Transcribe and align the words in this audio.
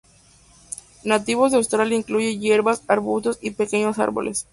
Nativos 1.03 1.51
de 1.51 1.57
Australia, 1.57 1.95
incluye 1.95 2.39
hierbas, 2.39 2.81
arbustos 2.87 3.37
y 3.39 3.51
pequeños 3.51 3.99
árboles. 3.99 4.47